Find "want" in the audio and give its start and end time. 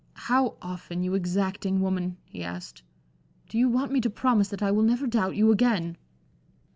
3.69-3.91